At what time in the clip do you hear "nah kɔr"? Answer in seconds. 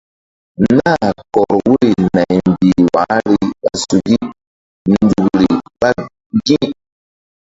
0.77-1.53